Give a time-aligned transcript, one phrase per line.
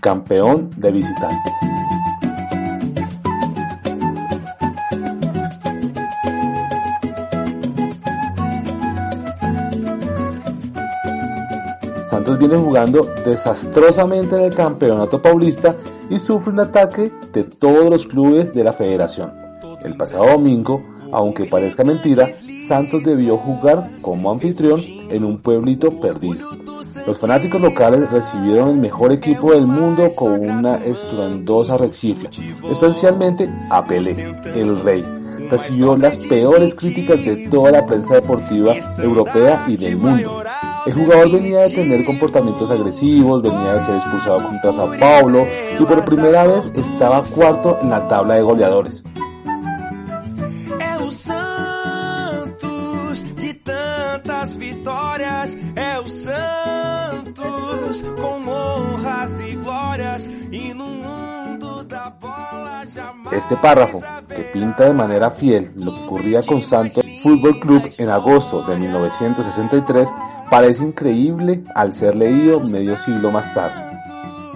[0.00, 1.50] Campeón de visitante.
[12.06, 15.76] Santos viene jugando desastrosamente en el campeonato paulista
[16.08, 19.32] y sufre un ataque de todos los clubes de la federación.
[19.84, 22.30] El pasado domingo, aunque parezca mentira,
[22.66, 24.80] Santos debió jugar como anfitrión
[25.10, 26.69] en un pueblito perdido.
[27.06, 32.30] Los fanáticos locales recibieron el mejor equipo del mundo con una estruendosa recifla,
[32.70, 35.04] especialmente a Pelé, el rey.
[35.50, 40.44] Recibió las peores críticas de toda la prensa deportiva europea y del mundo.
[40.86, 45.46] El jugador venía de tener comportamientos agresivos, venía de ser expulsado contra Sao Paulo
[45.78, 49.02] y por primera vez estaba cuarto en la tabla de goleadores.
[63.30, 68.08] Este párrafo, que pinta de manera fiel lo que ocurría con Santos Fútbol Club en
[68.08, 70.08] agosto de 1963,
[70.50, 73.98] parece increíble al ser leído medio siglo más tarde.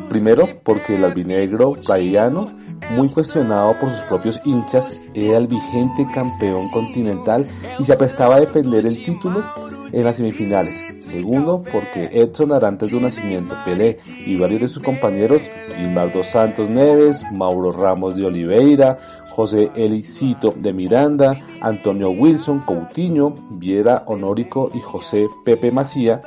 [0.08, 2.50] Primero, porque el albinegro playano,
[2.90, 7.46] muy cuestionado por sus propios hinchas, era el vigente campeón continental
[7.78, 9.44] y se aprestaba a defender el título
[9.92, 11.03] en las semifinales.
[11.14, 15.42] Segundo, porque Edson Arantes de Nacimiento, Pelé y varios de sus compañeros,
[15.76, 18.98] Gilberto Santos Neves, Mauro Ramos de Oliveira,
[19.30, 26.20] José Elicito de Miranda, Antonio Wilson Coutinho, Viera Honórico y José Pepe Macía,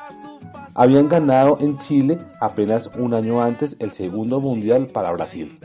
[0.73, 5.59] habían ganado en Chile apenas un año antes el segundo mundial para Brasil.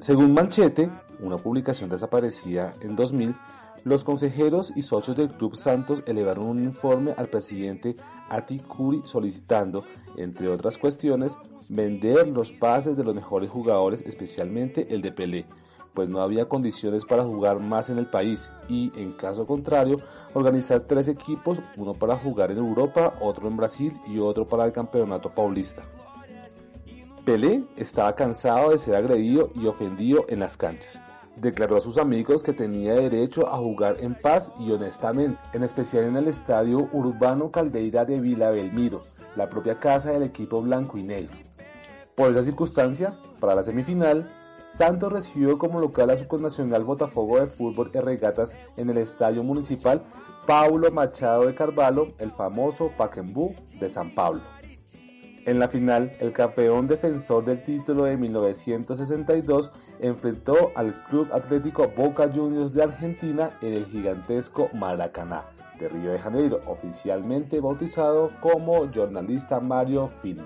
[0.00, 0.90] Según Manchete,
[1.20, 3.36] una publicación desaparecida en 2000,
[3.84, 7.96] los consejeros y socios del Club Santos elevaron un informe al presidente
[8.28, 9.84] Ati Curi solicitando,
[10.16, 11.36] entre otras cuestiones,
[11.68, 15.46] vender los pases de los mejores jugadores, especialmente el de Pelé,
[15.94, 19.98] pues no había condiciones para jugar más en el país y, en caso contrario,
[20.32, 24.72] organizar tres equipos, uno para jugar en Europa, otro en Brasil y otro para el
[24.72, 25.82] campeonato paulista.
[27.24, 31.00] Pelé estaba cansado de ser agredido y ofendido en las canchas
[31.36, 36.04] declaró a sus amigos que tenía derecho a jugar en paz y honestamente, en especial
[36.04, 39.02] en el estadio Urbano Caldeira de Vila Belmiro,
[39.36, 41.36] la propia casa del equipo blanco y negro.
[42.14, 44.30] Por esa circunstancia, para la semifinal,
[44.68, 49.42] Santos recibió como local a su connacional Botafogo de Fútbol y Regatas en el estadio
[49.42, 50.02] municipal
[50.46, 54.42] Paulo Machado de Carvalho, el famoso Paquembú de San Pablo.
[55.44, 62.30] En la final, el campeón defensor del título de 1962 enfrentó al Club Atlético Boca
[62.32, 65.46] Juniors de Argentina en el gigantesco Maracaná
[65.80, 70.44] de Río de Janeiro, oficialmente bautizado como Jornalista Mario Filho.